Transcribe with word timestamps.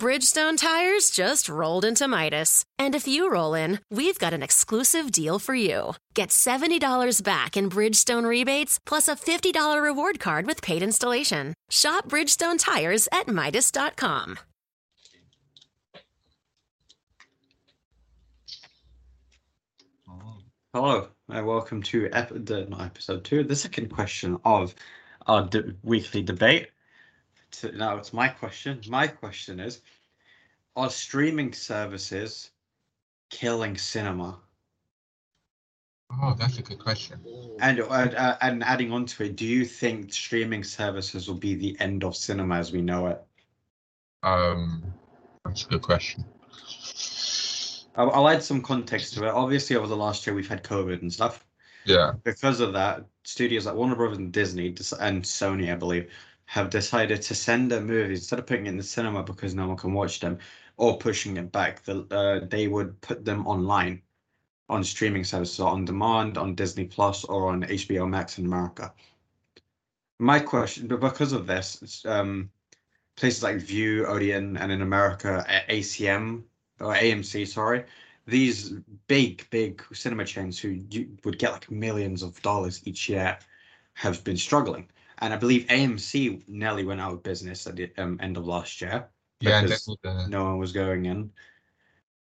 Bridgestone 0.00 0.56
tires 0.56 1.10
just 1.10 1.46
rolled 1.46 1.84
into 1.84 2.08
Midas. 2.08 2.64
And 2.78 2.94
if 2.94 3.06
you 3.06 3.30
roll 3.30 3.52
in, 3.52 3.80
we've 3.90 4.18
got 4.18 4.32
an 4.32 4.42
exclusive 4.42 5.12
deal 5.12 5.38
for 5.38 5.54
you. 5.54 5.92
Get 6.14 6.30
$70 6.30 7.22
back 7.22 7.54
in 7.54 7.68
Bridgestone 7.68 8.26
rebates 8.26 8.80
plus 8.86 9.08
a 9.08 9.14
$50 9.14 9.82
reward 9.82 10.18
card 10.18 10.46
with 10.46 10.62
paid 10.62 10.82
installation. 10.82 11.52
Shop 11.68 12.08
Bridgestone 12.08 12.58
tires 12.58 13.08
at 13.12 13.28
Midas.com. 13.28 14.38
Oh, 20.08 20.38
hello, 20.72 21.08
and 21.28 21.46
welcome 21.46 21.82
to 21.82 22.08
the, 22.08 22.66
episode 22.80 23.22
two, 23.22 23.44
the 23.44 23.54
second 23.54 23.90
question 23.90 24.38
of 24.46 24.74
our 25.26 25.46
weekly 25.82 26.22
debate. 26.22 26.70
To, 27.52 27.72
now 27.72 27.96
it's 27.96 28.12
my 28.12 28.28
question. 28.28 28.80
My 28.88 29.06
question 29.06 29.60
is: 29.60 29.80
Are 30.76 30.90
streaming 30.90 31.52
services 31.52 32.50
killing 33.30 33.76
cinema? 33.76 34.38
Oh, 36.22 36.34
that's 36.38 36.58
a 36.58 36.62
good 36.62 36.78
question. 36.78 37.20
And 37.60 37.80
uh, 37.80 37.84
uh, 37.84 38.36
and 38.40 38.64
adding 38.64 38.92
on 38.92 39.06
to 39.06 39.24
it, 39.24 39.36
do 39.36 39.46
you 39.46 39.64
think 39.64 40.12
streaming 40.12 40.64
services 40.64 41.28
will 41.28 41.36
be 41.36 41.54
the 41.54 41.76
end 41.80 42.04
of 42.04 42.16
cinema 42.16 42.56
as 42.56 42.72
we 42.72 42.82
know 42.82 43.06
it? 43.06 43.22
Um, 44.22 44.82
that's 45.44 45.64
a 45.64 45.68
good 45.68 45.82
question. 45.82 46.24
I'll, 47.96 48.10
I'll 48.10 48.28
add 48.28 48.42
some 48.42 48.60
context 48.60 49.14
to 49.14 49.24
it. 49.24 49.30
Obviously, 49.30 49.76
over 49.76 49.86
the 49.86 49.96
last 49.96 50.26
year, 50.26 50.34
we've 50.34 50.48
had 50.48 50.64
COVID 50.64 51.00
and 51.02 51.12
stuff. 51.12 51.44
Yeah, 51.84 52.12
because 52.24 52.60
of 52.60 52.72
that, 52.74 53.06
studios 53.22 53.66
like 53.66 53.74
Warner 53.74 53.94
Brothers 53.94 54.18
and 54.18 54.32
Disney 54.32 54.66
and 54.66 55.22
Sony, 55.22 55.72
I 55.72 55.76
believe, 55.76 56.10
have 56.50 56.68
decided 56.68 57.22
to 57.22 57.32
send 57.32 57.70
their 57.70 57.80
movies 57.80 58.18
instead 58.18 58.40
of 58.40 58.44
putting 58.44 58.66
it 58.66 58.70
in 58.70 58.76
the 58.76 58.82
cinema 58.82 59.22
because 59.22 59.54
no 59.54 59.68
one 59.68 59.76
can 59.76 59.92
watch 59.92 60.18
them, 60.18 60.36
or 60.78 60.98
pushing 60.98 61.36
it 61.36 61.52
back. 61.52 61.80
The, 61.84 62.04
uh, 62.10 62.44
they 62.44 62.66
would 62.66 63.00
put 63.02 63.24
them 63.24 63.46
online 63.46 64.02
on 64.68 64.82
streaming 64.82 65.22
services 65.22 65.60
on 65.60 65.84
demand 65.84 66.36
on 66.36 66.56
Disney 66.56 66.86
Plus 66.86 67.24
or 67.24 67.50
on 67.50 67.62
HBO 67.62 68.08
Max 68.10 68.36
in 68.38 68.46
America. 68.46 68.92
My 70.18 70.40
question, 70.40 70.88
but 70.88 70.98
because 70.98 71.32
of 71.32 71.46
this, 71.46 72.04
um, 72.04 72.50
places 73.14 73.44
like 73.44 73.58
Vue, 73.58 74.04
Odeon, 74.04 74.56
and 74.56 74.72
in 74.72 74.82
America, 74.82 75.46
ACM 75.68 76.42
or 76.80 76.94
AMC, 76.94 77.46
sorry, 77.46 77.84
these 78.26 78.70
big, 79.06 79.48
big 79.50 79.84
cinema 79.92 80.24
chains 80.24 80.58
who 80.58 80.70
you 80.90 81.16
would 81.22 81.38
get 81.38 81.52
like 81.52 81.70
millions 81.70 82.24
of 82.24 82.42
dollars 82.42 82.80
each 82.86 83.08
year 83.08 83.38
have 83.94 84.24
been 84.24 84.36
struggling. 84.36 84.88
And 85.20 85.34
I 85.34 85.36
believe 85.36 85.66
AMC 85.66 86.48
nearly 86.48 86.84
went 86.84 87.00
out 87.00 87.12
of 87.12 87.22
business 87.22 87.66
at 87.66 87.76
the 87.76 87.90
um, 87.98 88.18
end 88.20 88.36
of 88.36 88.46
last 88.46 88.80
year 88.80 89.08
yeah. 89.40 89.66
uh, 90.04 90.26
no 90.28 90.44
one 90.44 90.58
was 90.58 90.72
going 90.72 91.06
in. 91.06 91.30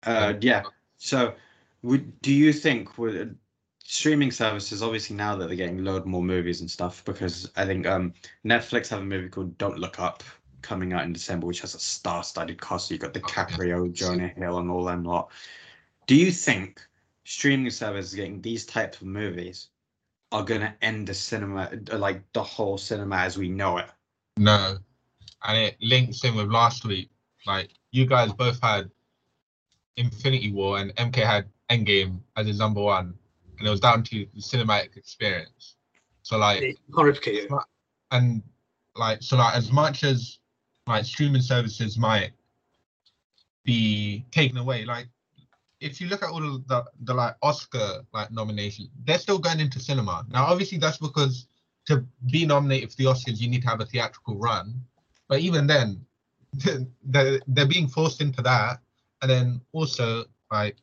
Uh, 0.05 0.35
yeah. 0.41 0.63
So, 0.99 1.35
would 1.83 2.21
do 2.21 2.33
you 2.33 2.53
think 2.53 2.99
would 2.99 3.37
streaming 3.85 4.33
services 4.33 4.83
obviously 4.83 5.15
now 5.15 5.37
that 5.37 5.47
they're 5.47 5.57
getting 5.57 5.79
a 5.79 5.83
load 5.83 6.07
more 6.07 6.23
movies 6.23 6.61
and 6.61 6.71
stuff 6.71 7.05
because 7.05 7.51
I 7.57 7.65
think 7.65 7.87
um, 7.87 8.13
Netflix 8.45 8.89
have 8.89 9.01
a 9.01 9.05
movie 9.05 9.29
called 9.29 9.57
Don't 9.59 9.79
Look 9.79 10.01
Up 10.01 10.25
coming 10.63 10.93
out 10.93 11.05
in 11.05 11.13
December, 11.13 11.47
which 11.47 11.61
has 11.61 11.75
a 11.75 11.79
star-studded 11.79 12.61
cast. 12.61 12.89
So 12.89 12.95
you've 12.95 13.03
got 13.03 13.15
DiCaprio, 13.15 13.93
Jonah 13.93 14.29
Hill, 14.29 14.59
and 14.59 14.71
all 14.71 14.85
them 14.85 15.05
lot. 15.05 15.31
Do 16.07 16.17
you 16.17 16.33
think 16.33 16.81
streaming 17.25 17.71
services 17.71 18.15
getting 18.15 18.41
these 18.41 18.67
types 18.67 19.01
of 19.01 19.07
movies 19.07 19.69
are 20.33 20.43
going 20.45 20.61
to 20.61 20.75
end 20.83 21.07
the 21.07 21.15
cinema, 21.15 21.71
uh, 21.93 21.99
like 21.99 22.23
the 22.33 22.43
whole 22.43 22.77
cinema 22.79 23.17
as 23.17 23.37
we 23.39 23.49
know 23.49 23.79
it? 23.79 23.87
no, 24.39 24.77
and 25.47 25.59
it 25.59 25.77
links 25.81 26.25
in 26.25 26.35
with 26.35 26.49
last 26.51 26.85
week. 26.85 27.09
Like 27.47 27.71
you 27.93 28.07
guys 28.07 28.33
both 28.33 28.61
had 28.61 28.91
Infinity 29.97 30.53
War, 30.53 30.79
and 30.79 30.95
MK 30.97 31.17
had 31.17 31.47
Endgame 31.71 32.21
as 32.37 32.47
his 32.47 32.59
number 32.59 32.83
one, 32.83 33.15
and 33.59 33.67
it 33.67 33.71
was 33.71 33.81
down 33.81 34.03
to 34.05 34.27
the 34.35 34.41
cinematic 34.41 34.97
experience. 34.97 35.77
So 36.23 36.37
like, 36.39 36.61
You 36.61 36.77
can't 36.95 37.07
replicate 37.07 37.45
it. 37.45 37.51
and 38.11 38.43
like 38.97 39.23
so 39.23 39.37
like 39.37 39.55
as 39.55 39.71
much 39.71 40.03
as 40.05 40.39
like 40.87 41.05
streaming 41.05 41.43
services 41.43 41.97
might 41.99 42.33
be 43.65 44.25
taken 44.31 44.57
away 44.59 44.85
like 44.85 45.07
if 45.81 46.01
you 46.01 46.09
look 46.09 46.23
at 46.23 46.31
all 46.31 46.45
of 46.55 46.67
the 46.69 46.85
the 47.03 47.15
like 47.15 47.35
oscar 47.43 48.03
like 48.15 48.31
nominations 48.31 48.89
they're 49.05 49.19
still 49.19 49.39
going 49.39 49.61
into 49.61 49.79
cinema. 49.79 50.25
Now 50.31 50.47
obviously 50.47 50.79
that's 50.79 50.99
because 50.99 51.47
to 51.87 52.05
be 52.31 52.47
nominated 52.47 52.91
for 52.91 52.97
the 52.97 53.05
oscars 53.05 53.41
you 53.41 53.49
need 53.49 53.63
to 53.63 53.69
have 53.69 53.81
a 53.81 53.87
theatrical 53.87 54.37
run. 54.37 54.75
But 55.29 55.41
even 55.41 55.67
then 55.67 56.05
they're, 57.05 57.41
they're 57.47 57.67
being 57.67 57.89
forced 57.89 58.21
into 58.21 58.43
that. 58.43 58.79
And 59.23 59.31
then 59.31 59.61
also 59.73 60.25
like 60.51 60.77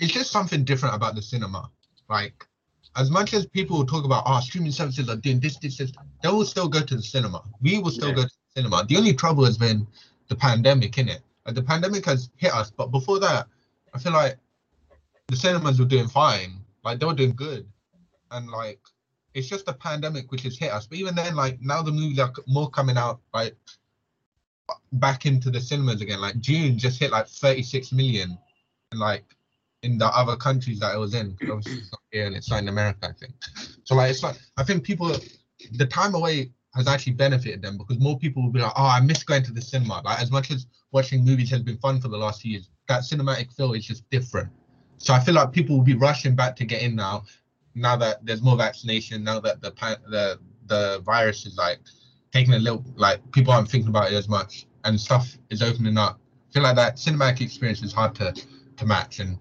it's 0.00 0.12
just 0.12 0.30
something 0.30 0.64
different 0.64 0.94
about 0.94 1.14
the 1.14 1.22
cinema. 1.22 1.70
Like 2.08 2.46
as 2.96 3.10
much 3.10 3.32
as 3.34 3.46
people 3.46 3.78
will 3.78 3.86
talk 3.86 4.04
about 4.04 4.24
oh 4.26 4.40
streaming 4.40 4.72
services 4.72 5.08
are 5.08 5.16
doing 5.16 5.38
this 5.40 5.58
this 5.58 5.76
this 5.78 5.92
they 6.22 6.28
will 6.28 6.44
still 6.44 6.68
go 6.68 6.80
to 6.80 6.96
the 6.96 7.02
cinema. 7.02 7.42
We 7.60 7.78
will 7.78 7.90
still 7.90 8.08
Yeah. 8.08 8.14
go 8.16 8.22
to 8.22 8.28
the 8.28 8.60
cinema. 8.60 8.84
The 8.88 8.96
only 8.96 9.14
trouble 9.14 9.44
has 9.44 9.56
been 9.56 9.86
the 10.28 10.36
pandemic 10.36 10.98
in 10.98 11.08
it 11.08 11.22
like, 11.46 11.54
the 11.54 11.62
pandemic 11.62 12.04
has 12.04 12.30
hit 12.36 12.52
us 12.52 12.70
but 12.70 12.88
before 12.88 13.18
that 13.20 13.46
i 13.94 13.98
feel 13.98 14.12
like 14.12 14.38
the 15.28 15.36
cinemas 15.36 15.78
were 15.78 15.84
doing 15.84 16.08
fine. 16.08 16.64
Like 16.84 16.98
they 16.98 17.06
were 17.06 17.14
doing 17.14 17.34
good. 17.34 17.66
And 18.30 18.50
like 18.50 18.80
it's 19.34 19.48
just 19.48 19.66
the 19.66 19.74
pandemic 19.74 20.32
which 20.32 20.42
has 20.42 20.58
hit 20.58 20.72
us. 20.72 20.86
But 20.86 20.98
even 20.98 21.14
then 21.14 21.36
like 21.36 21.60
now 21.60 21.82
the 21.82 21.92
movies 21.92 22.18
are 22.18 22.32
more 22.46 22.70
coming 22.70 22.96
out 22.96 23.20
like 23.32 23.56
back 24.92 25.26
into 25.26 25.50
the 25.50 25.60
cinemas 25.60 26.00
again. 26.00 26.20
Like 26.20 26.40
Dune 26.40 26.78
just 26.78 26.98
hit 26.98 27.10
like 27.10 27.28
36 27.28 27.92
million 27.92 28.38
and 28.90 29.00
like 29.00 29.24
in 29.82 29.96
the 29.96 30.06
other 30.06 30.34
countries 30.34 30.80
that 30.80 30.94
it 30.94 30.98
was 30.98 31.14
in. 31.14 31.36
Obviously 31.42 31.80
it's 31.80 31.92
not 31.92 32.00
here 32.10 32.26
and 32.26 32.34
it's 32.34 32.50
not 32.50 32.62
in 32.62 32.68
america 32.68 32.98
i 33.02 33.12
think. 33.12 33.34
So 33.84 33.94
like 33.94 34.10
it's 34.10 34.22
like 34.22 34.36
i 34.56 34.64
think 34.64 34.82
people 34.82 35.14
the 35.72 35.86
time 35.86 36.14
away 36.14 36.50
has 36.74 36.88
actually 36.88 37.12
benefited 37.12 37.60
them 37.62 37.76
because 37.76 37.98
more 37.98 38.18
people 38.18 38.42
will 38.42 38.50
be 38.50 38.60
like 38.60 38.72
oh 38.76 38.86
i 38.86 39.00
miss 39.00 39.22
going 39.22 39.42
to 39.44 39.52
the 39.52 39.60
cinema. 39.60 40.00
Like 40.04 40.20
as 40.20 40.30
much 40.30 40.50
as 40.50 40.66
watching 40.90 41.24
movies 41.24 41.50
has 41.50 41.62
been 41.62 41.76
fun 41.78 42.00
for 42.00 42.08
the 42.08 42.16
last 42.16 42.40
few 42.40 42.52
years 42.52 42.70
that 42.88 43.02
cinematic 43.02 43.52
feel 43.54 43.72
is 43.74 43.86
just 43.86 44.08
different 44.10 44.48
so 44.98 45.12
i 45.14 45.20
feel 45.20 45.34
like 45.34 45.52
people 45.52 45.76
will 45.76 45.84
be 45.84 45.94
rushing 45.94 46.34
back 46.34 46.56
to 46.56 46.64
get 46.64 46.82
in 46.82 46.96
now 46.96 47.24
now 47.74 47.96
that 47.96 48.24
there's 48.24 48.42
more 48.42 48.56
vaccination 48.56 49.22
now 49.22 49.38
that 49.40 49.60
the 49.62 49.70
the 50.08 50.38
the 50.66 51.00
virus 51.04 51.46
is 51.46 51.56
like 51.56 51.78
taking 52.32 52.54
a 52.54 52.58
little 52.58 52.84
like 52.96 53.20
people 53.32 53.52
aren't 53.52 53.68
thinking 53.70 53.88
about 53.88 54.10
it 54.10 54.14
as 54.14 54.28
much 54.28 54.66
and 54.84 54.98
stuff 55.00 55.36
is 55.50 55.62
opening 55.62 55.96
up 55.96 56.18
i 56.50 56.52
feel 56.52 56.62
like 56.62 56.76
that 56.76 56.96
cinematic 56.96 57.40
experience 57.40 57.82
is 57.82 57.92
hard 57.92 58.14
to 58.14 58.32
to 58.76 58.86
match 58.86 59.20
and 59.20 59.38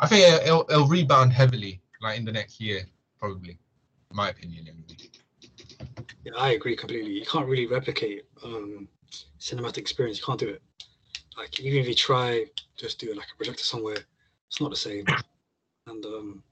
i 0.00 0.06
think 0.06 0.22
it- 0.26 0.46
it'll, 0.46 0.66
it'll 0.70 0.86
rebound 0.86 1.32
heavily 1.32 1.80
like 2.00 2.18
in 2.18 2.24
the 2.24 2.32
next 2.32 2.60
year 2.60 2.82
probably 3.18 3.58
in 4.10 4.16
my 4.16 4.28
opinion. 4.28 4.68
Yeah, 6.24 6.32
I 6.36 6.50
agree 6.50 6.76
completely. 6.76 7.12
You 7.12 7.24
can't 7.24 7.46
really 7.46 7.66
replicate 7.66 8.24
um, 8.44 8.88
cinematic 9.40 9.78
experience. 9.78 10.18
You 10.18 10.24
can't 10.24 10.38
do 10.38 10.48
it. 10.48 10.62
Like 11.36 11.60
even 11.60 11.80
if 11.80 11.88
you 11.88 11.94
try, 11.94 12.46
just 12.76 12.98
do 12.98 13.10
it 13.10 13.16
like 13.16 13.28
a 13.32 13.36
projector 13.36 13.64
somewhere. 13.64 13.98
It's 14.48 14.60
not 14.60 14.70
the 14.70 14.76
same. 14.76 15.04
And 15.86 16.04
um, 16.04 16.42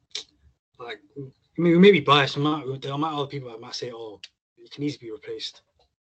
like, 0.79 1.01
I 1.17 1.21
mean, 1.61 1.73
we 1.73 1.79
may 1.79 1.93
be 1.93 2.01
biased. 2.01 2.35
There 2.35 2.43
might, 2.43 2.81
there 2.81 2.97
might 2.97 3.13
other 3.13 3.27
people 3.27 3.51
that 3.51 3.61
might 3.61 3.75
say, 3.75 3.93
"Oh, 3.93 4.21
it 4.57 4.71
can 4.71 4.83
easily 4.83 5.09
be 5.09 5.13
replaced." 5.13 5.63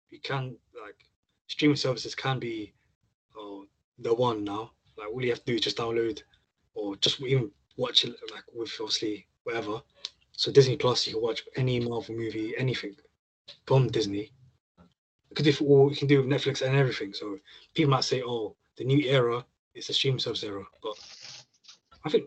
You 0.09 0.19
can 0.19 0.55
like 0.83 1.05
streaming 1.47 1.77
services 1.77 2.15
can 2.15 2.39
be 2.39 2.73
oh, 3.37 3.65
the 3.99 4.13
one 4.13 4.43
now. 4.43 4.71
Like 4.97 5.09
all 5.09 5.21
you 5.23 5.29
have 5.29 5.39
to 5.39 5.45
do 5.45 5.55
is 5.55 5.61
just 5.61 5.77
download 5.77 6.21
or 6.73 6.95
just 6.97 7.21
even 7.21 7.51
watch 7.77 8.03
it 8.05 8.15
like 8.31 8.43
with 8.53 8.71
obviously 8.79 9.27
whatever. 9.43 9.81
So 10.31 10.51
Disney 10.51 10.75
Plus, 10.75 11.07
you 11.07 11.13
can 11.13 11.21
watch 11.21 11.43
any 11.55 11.79
Marvel 11.79 12.15
movie, 12.15 12.53
anything 12.57 12.95
from 13.65 13.87
Disney. 13.87 14.31
Can 15.35 15.45
do 15.45 15.53
all 15.65 15.89
you 15.89 15.97
can 15.97 16.07
do 16.07 16.21
with 16.21 16.31
Netflix 16.31 16.61
and 16.61 16.75
everything. 16.75 17.13
So 17.13 17.37
people 17.73 17.91
might 17.91 18.05
say, 18.05 18.23
"Oh, 18.25 18.55
the 18.77 18.83
new 18.83 18.99
era 19.07 19.45
is 19.73 19.87
the 19.87 19.93
streaming 19.93 20.19
service 20.19 20.43
era," 20.43 20.63
but 20.81 20.97
I 22.05 22.09
think 22.09 22.25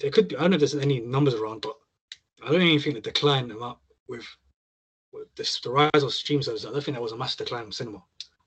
there 0.00 0.10
could 0.10 0.28
be. 0.28 0.36
I 0.36 0.40
don't 0.40 0.50
know 0.50 0.54
if 0.54 0.60
there's 0.60 0.74
any 0.74 1.00
numbers 1.00 1.34
around, 1.34 1.60
but 1.60 1.76
I 2.42 2.50
don't 2.50 2.62
even 2.62 2.80
think 2.80 2.94
the 2.94 3.00
decline 3.00 3.50
amount 3.50 3.78
with, 4.08 4.26
with 5.12 5.34
this, 5.36 5.60
the 5.60 5.70
rise 5.70 6.02
of 6.02 6.12
stream 6.12 6.42
services. 6.42 6.66
I 6.66 6.72
don't 6.72 6.84
think 6.84 6.96
that 6.96 7.02
was 7.02 7.12
a 7.12 7.16
massive 7.16 7.46
decline 7.46 7.64
in 7.64 7.72
cinema. 7.72 8.02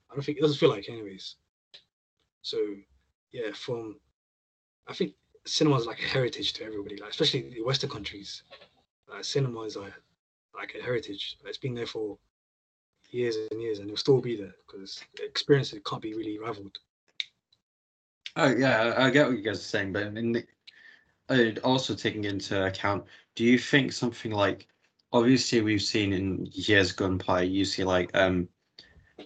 I 0.09 0.15
don't 0.15 0.23
think 0.23 0.37
it 0.37 0.41
doesn't 0.41 0.57
feel 0.57 0.69
like, 0.69 0.89
anyways. 0.89 1.35
So 2.41 2.57
yeah, 3.31 3.51
from 3.53 3.99
I 4.87 4.93
think 4.93 5.13
cinema 5.45 5.77
is 5.77 5.85
like 5.85 5.99
a 5.99 6.07
heritage 6.07 6.53
to 6.53 6.65
everybody, 6.65 6.97
like 6.97 7.11
especially 7.11 7.49
the 7.49 7.63
Western 7.63 7.89
countries. 7.89 8.43
Like 9.09 9.23
cinema 9.23 9.61
is 9.61 9.75
a, 9.75 9.93
like 10.55 10.75
a 10.77 10.83
heritage. 10.83 11.37
It's 11.45 11.57
been 11.57 11.75
there 11.75 11.85
for 11.85 12.17
years 13.09 13.37
and 13.51 13.61
years, 13.61 13.79
and 13.79 13.87
it'll 13.87 13.97
still 13.97 14.21
be 14.21 14.35
there 14.35 14.53
because 14.65 15.03
the 15.15 15.25
experience 15.25 15.73
it 15.73 15.85
can't 15.85 16.01
be 16.01 16.13
really 16.13 16.39
rivaled. 16.39 16.77
Oh 18.37 18.49
yeah, 18.55 18.93
I 18.97 19.09
get 19.09 19.27
what 19.27 19.37
you 19.37 19.43
guys 19.43 19.57
are 19.59 19.63
saying, 19.63 19.93
but 19.93 20.03
in 20.15 20.31
the, 20.31 20.45
uh, 21.29 21.59
also 21.63 21.95
taking 21.95 22.25
into 22.25 22.65
account, 22.65 23.05
do 23.35 23.43
you 23.43 23.57
think 23.59 23.91
something 23.93 24.31
like, 24.31 24.67
obviously 25.13 25.61
we've 25.61 25.81
seen 25.81 26.13
in 26.13 26.47
years 26.53 26.91
gone 26.91 27.17
by, 27.19 27.41
you 27.43 27.65
see 27.65 27.83
like 27.83 28.15
um 28.15 28.49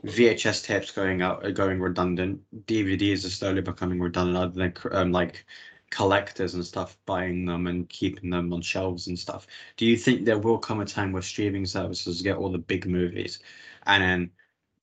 VHS 0.06 0.63
tapes 0.63 0.92
going 0.92 1.22
out, 1.22 1.46
uh, 1.46 1.52
going 1.52 1.81
redundant, 1.81 2.42
DVDs 2.68 3.25
are 3.25 3.30
slowly 3.31 3.62
becoming 3.62 4.00
redundant, 4.02 4.38
other 4.38 4.72
than 4.72 4.74
um 4.94 5.12
like 5.12 5.46
collectors 5.92 6.54
and 6.56 6.66
stuff 6.66 6.98
buying 7.06 7.46
them 7.46 7.68
and 7.68 7.90
keeping 7.90 8.30
them 8.30 8.54
on 8.54 8.62
shelves 8.62 9.08
and 9.08 9.19
stuff. 9.19 9.48
Do 9.78 9.86
you 9.86 9.98
think 9.98 10.25
there 10.25 10.40
will 10.40 10.58
come 10.60 10.81
a 10.81 10.86
time 10.86 11.12
where 11.12 11.22
streaming 11.22 11.66
services 11.66 12.22
get 12.22 12.38
all 12.38 12.52
the 12.52 12.58
big 12.60 12.88
movies, 12.88 13.40
and 13.88 14.04
then 14.04 14.31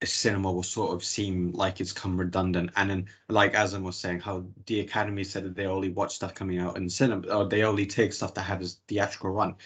cinema 0.06 0.52
will 0.52 0.62
sort 0.62 0.94
of 0.94 1.04
seem 1.04 1.52
like 1.52 1.80
it's 1.80 1.92
come 1.92 2.16
redundant. 2.16 2.70
And 2.76 2.90
then, 2.90 3.06
like 3.28 3.54
Azam 3.54 3.82
was 3.82 3.96
saying, 3.96 4.20
how 4.20 4.44
the 4.66 4.80
Academy 4.80 5.24
said 5.24 5.44
that 5.44 5.56
they 5.56 5.66
only 5.66 5.88
watch 5.88 6.14
stuff 6.14 6.34
coming 6.34 6.58
out 6.58 6.76
in 6.76 6.88
cinema, 6.88 7.26
or 7.28 7.46
they 7.46 7.64
only 7.64 7.86
take 7.86 8.12
stuff 8.12 8.34
that 8.34 8.42
has 8.42 8.78
theatrical 8.86 9.30
run. 9.30 9.56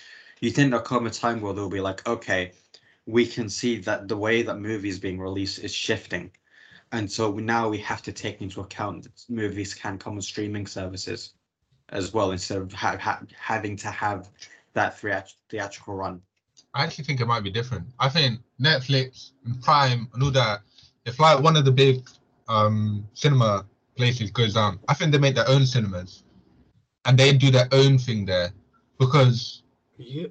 You 0.41 0.51
think 0.51 0.71
there'll 0.71 0.85
come 0.85 1.07
a 1.07 1.11
time 1.11 1.41
where 1.41 1.53
they'll 1.53 1.69
be 1.69 1.81
like, 1.81 2.07
okay, 2.09 2.53
we 3.07 3.27
can 3.27 3.49
see 3.49 3.79
that 3.79 4.09
the 4.09 4.17
way 4.17 4.43
that 4.43 4.59
movies 4.59 4.99
being 4.99 5.21
released 5.21 5.59
is 5.59 5.75
shifting. 5.75 6.31
And 6.93 7.11
so 7.11 7.33
now 7.33 7.69
we 7.69 7.79
have 7.79 8.03
to 8.03 8.13
take 8.13 8.43
into 8.43 8.61
account 8.61 9.05
that 9.05 9.25
movies 9.29 9.75
can 9.75 9.99
come 9.99 10.15
on 10.15 10.23
streaming 10.23 10.67
services 10.67 11.35
as 11.89 12.13
well, 12.13 12.31
instead 12.31 12.59
of 12.59 12.73
ha- 12.73 12.99
ha- 12.99 13.23
having 13.39 13.77
to 13.77 13.89
have 13.89 14.31
that 14.73 14.99
theat- 14.99 15.35
theatrical 15.49 15.95
run. 15.95 16.23
I 16.75 16.85
actually 16.85 17.05
think 17.05 17.21
it 17.21 17.27
might 17.27 17.43
be 17.45 17.51
different. 17.51 17.87
I 17.99 18.09
think 18.09 18.41
Netflix 18.61 19.33
and 19.45 19.61
Prime 19.63 20.09
and 20.15 20.23
all 20.23 20.31
that, 20.33 20.63
if 21.05 21.21
like 21.21 21.41
one 21.41 21.57
of 21.57 21.65
the 21.65 21.73
big 21.73 22.09
um 22.49 23.07
cinema 23.15 23.67
places 23.97 24.31
goes 24.31 24.55
down, 24.55 24.81
I 24.89 24.95
think 24.95 25.13
they 25.13 25.19
make 25.19 25.35
their 25.35 25.49
own 25.49 25.67
cinemas 25.67 26.25
and 27.05 27.19
they 27.19 27.33
do 27.33 27.51
their 27.51 27.69
own 27.73 27.99
thing 27.99 28.25
there 28.25 28.53
because 28.99 29.63
Yeah, 29.99 30.27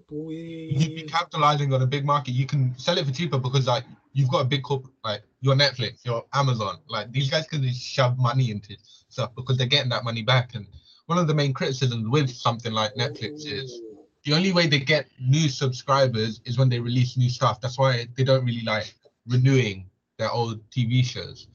you'd 0.79 0.95
be 0.95 1.03
capitalizing 1.03 1.73
on 1.73 1.81
a 1.81 1.87
big 1.87 2.05
market. 2.05 2.31
You 2.31 2.45
can 2.45 2.77
sell 2.77 2.97
it 2.97 3.05
for 3.05 3.11
cheaper 3.11 3.37
because 3.37 3.67
like 3.67 3.83
you've 4.13 4.29
got 4.29 4.41
a 4.41 4.45
big 4.45 4.63
corp 4.63 4.87
like 5.03 5.23
your 5.41 5.55
Netflix, 5.55 6.05
your 6.05 6.25
Amazon. 6.33 6.79
Like 6.87 7.11
these 7.11 7.29
guys 7.29 7.47
can 7.47 7.63
just 7.63 7.81
shove 7.81 8.17
money 8.17 8.51
into 8.51 8.75
stuff 9.09 9.31
because 9.35 9.57
they're 9.57 9.67
getting 9.67 9.89
that 9.89 10.03
money 10.03 10.23
back. 10.23 10.55
And 10.55 10.65
one 11.05 11.17
of 11.17 11.27
the 11.27 11.33
main 11.35 11.53
criticisms 11.53 12.07
with 12.09 12.29
something 12.29 12.73
like 12.73 12.95
Netflix 12.95 13.45
is. 13.45 13.81
The 14.23 14.33
only 14.33 14.51
way 14.53 14.67
they 14.67 14.79
get 14.79 15.07
new 15.19 15.49
subscribers 15.49 16.41
is 16.45 16.57
when 16.57 16.69
they 16.69 16.79
release 16.79 17.17
new 17.17 17.29
stuff. 17.29 17.59
That's 17.61 17.77
why 17.77 18.07
they 18.15 18.23
don't 18.23 18.45
really 18.45 18.61
like 18.63 18.93
renewing 19.27 19.89
their 20.17 20.29
old 20.31 20.59
TV 20.69 21.03
shows. 21.03 21.47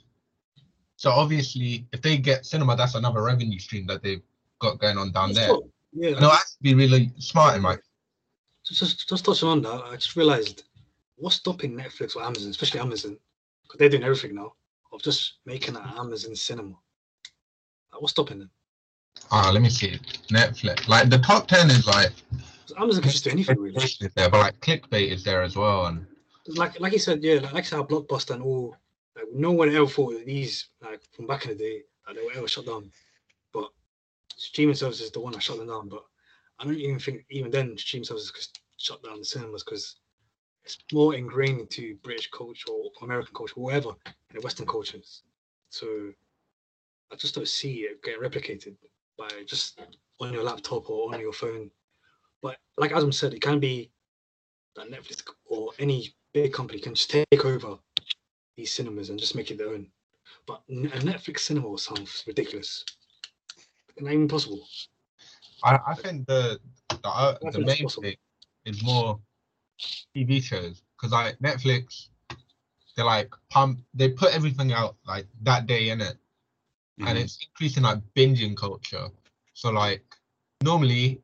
So 0.96 1.10
obviously, 1.10 1.86
if 1.92 2.02
they 2.02 2.16
get 2.16 2.46
cinema, 2.46 2.74
that's 2.76 2.94
another 2.94 3.22
revenue 3.22 3.58
stream 3.58 3.86
that 3.86 4.02
they've 4.02 4.22
got 4.60 4.78
going 4.78 4.98
on 4.98 5.12
down 5.12 5.32
there. 5.32 5.48
thought- 5.48 5.68
Yeah, 5.92 6.08
And 6.08 6.16
it'll 6.18 6.32
actually 6.32 6.58
be 6.62 6.74
really 6.74 7.12
smart 7.18 7.56
in 7.56 7.62
my. 7.62 7.76
just, 8.64 9.08
just 9.08 9.24
touching 9.24 9.48
on 9.48 9.62
that, 9.62 9.84
I 9.84 9.94
just 9.96 10.16
realized 10.16 10.64
what's 11.16 11.36
stopping 11.36 11.72
Netflix 11.76 12.16
or 12.16 12.22
Amazon, 12.22 12.50
especially 12.50 12.80
Amazon, 12.80 13.16
because 13.62 13.78
they're 13.78 13.88
doing 13.88 14.02
everything 14.02 14.34
now, 14.34 14.54
of 14.92 15.02
just 15.02 15.34
making 15.46 15.76
an 15.76 15.82
Amazon 15.96 16.34
cinema. 16.34 16.74
Like, 17.92 18.00
what's 18.02 18.12
stopping 18.12 18.40
them? 18.40 18.50
Ah, 19.30 19.50
let 19.52 19.62
me 19.62 19.70
see. 19.70 19.98
Netflix. 20.30 20.88
Like 20.88 21.08
the 21.08 21.18
top 21.18 21.48
ten 21.48 21.70
is 21.70 21.86
like 21.86 22.12
Amazon 22.78 23.02
can 23.02 23.10
just 23.10 23.24
do 23.24 23.30
anything 23.30 23.58
really. 23.58 23.76
there, 24.14 24.30
but 24.30 24.40
like 24.40 24.60
clickbait 24.60 25.10
is 25.10 25.24
there 25.24 25.42
as 25.42 25.56
well. 25.56 25.86
And 25.86 26.06
Like 26.46 26.78
like 26.80 26.92
you 26.92 26.98
said, 26.98 27.22
yeah, 27.22 27.34
like, 27.34 27.52
like 27.52 27.64
I 27.64 27.66
said, 27.66 27.80
Blockbuster 27.80 28.34
and 28.34 28.42
all, 28.42 28.76
like 29.14 29.26
no 29.32 29.52
one 29.52 29.74
ever 29.74 29.86
thought 29.86 30.12
that 30.12 30.26
these, 30.26 30.68
like 30.82 31.00
from 31.12 31.26
back 31.26 31.44
in 31.44 31.50
the 31.50 31.56
day, 31.56 31.82
that 32.06 32.16
they 32.16 32.22
were 32.22 32.32
ever 32.36 32.48
shut 32.48 32.66
down. 32.66 32.90
But 33.52 33.70
streaming 34.36 34.74
services 34.74 35.06
is 35.06 35.12
the 35.12 35.20
one 35.20 35.32
that 35.32 35.42
shut 35.42 35.58
them 35.58 35.68
down. 35.68 35.88
But 35.88 36.04
I 36.58 36.64
don't 36.64 36.76
even 36.76 36.98
think 36.98 37.24
even 37.30 37.50
then 37.50 37.76
streaming 37.76 38.04
services 38.04 38.30
could 38.30 38.46
shut 38.78 39.02
down 39.02 39.18
the 39.18 39.24
cinemas 39.24 39.64
because 39.64 39.96
it's 40.64 40.78
more 40.92 41.14
ingrained 41.14 41.60
into 41.60 41.96
British 42.02 42.30
culture 42.30 42.70
or 42.70 42.90
American 43.02 43.34
culture, 43.34 43.54
whatever, 43.56 43.90
in 44.30 44.36
the 44.36 44.40
Western 44.40 44.66
cultures. 44.66 45.22
So 45.70 46.10
I 47.12 47.16
just 47.16 47.34
don't 47.34 47.48
see 47.48 47.80
it 47.82 48.02
get 48.02 48.20
replicated 48.20 48.74
by 49.16 49.28
just 49.46 49.80
on 50.20 50.32
your 50.32 50.42
laptop 50.42 50.90
or 50.90 51.14
on 51.14 51.20
your 51.20 51.32
phone. 51.32 51.70
But 52.42 52.58
like 52.76 52.92
Adam 52.92 53.12
said, 53.12 53.34
it 53.34 53.42
can 53.42 53.58
be 53.60 53.90
that 54.76 54.88
Netflix 54.88 55.22
or 55.46 55.72
any 55.78 56.14
big 56.32 56.52
company 56.52 56.80
can 56.80 56.94
just 56.94 57.10
take 57.10 57.44
over 57.44 57.78
these 58.56 58.72
cinemas 58.72 59.10
and 59.10 59.18
just 59.18 59.34
make 59.34 59.50
it 59.50 59.58
their 59.58 59.70
own. 59.70 59.86
But 60.46 60.62
a 60.68 60.72
Netflix 61.00 61.40
cinema 61.40 61.76
sounds 61.78 62.24
ridiculous. 62.26 62.84
Not 64.00 64.12
even 64.12 64.28
possible. 64.28 64.66
I, 65.64 65.78
I 65.88 65.94
think 65.94 66.26
the 66.26 66.60
the, 66.90 67.08
uh, 67.08 67.38
the 67.52 67.60
main 67.60 67.78
possible. 67.82 68.02
thing 68.02 68.16
is 68.66 68.82
more 68.82 69.18
TV 70.14 70.40
shows 70.40 70.82
because 70.96 71.12
like 71.12 71.38
Netflix, 71.38 72.08
they 72.96 73.02
like 73.02 73.32
pump 73.50 73.80
they 73.94 74.10
put 74.10 74.34
everything 74.34 74.72
out 74.72 74.96
like 75.06 75.26
that 75.42 75.66
day 75.66 75.90
in 75.90 76.00
it, 76.00 76.16
Mm-hmm. 76.98 77.08
and 77.08 77.18
it's 77.18 77.38
increasing 77.46 77.82
like 77.82 77.98
binging 78.14 78.56
culture. 78.56 79.08
So 79.52 79.70
like 79.70 80.02
normally 80.62 81.20